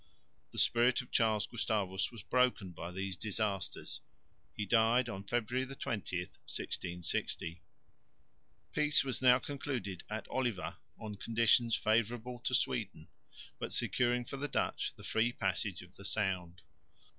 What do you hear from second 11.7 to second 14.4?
favourable to Sweden, but securing for